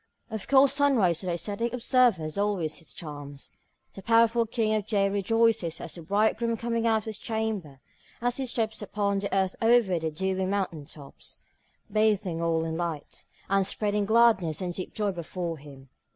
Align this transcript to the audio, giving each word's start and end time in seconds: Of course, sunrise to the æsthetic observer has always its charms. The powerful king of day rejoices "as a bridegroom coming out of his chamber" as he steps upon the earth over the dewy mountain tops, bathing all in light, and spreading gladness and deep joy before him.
Of 0.31 0.47
course, 0.47 0.73
sunrise 0.73 1.19
to 1.19 1.27
the 1.27 1.33
æsthetic 1.33 1.73
observer 1.73 2.23
has 2.23 2.35
always 2.35 2.81
its 2.81 2.91
charms. 2.91 3.51
The 3.93 4.01
powerful 4.01 4.47
king 4.47 4.73
of 4.73 4.87
day 4.87 5.07
rejoices 5.07 5.79
"as 5.79 5.95
a 5.95 6.01
bridegroom 6.01 6.57
coming 6.57 6.87
out 6.87 6.97
of 6.97 7.05
his 7.05 7.19
chamber" 7.19 7.81
as 8.19 8.37
he 8.37 8.47
steps 8.47 8.81
upon 8.81 9.19
the 9.19 9.31
earth 9.31 9.55
over 9.61 9.99
the 9.99 10.09
dewy 10.09 10.47
mountain 10.47 10.87
tops, 10.87 11.43
bathing 11.93 12.41
all 12.41 12.65
in 12.65 12.77
light, 12.77 13.25
and 13.47 13.67
spreading 13.67 14.05
gladness 14.05 14.59
and 14.59 14.73
deep 14.73 14.91
joy 14.95 15.11
before 15.11 15.59
him. 15.59 15.89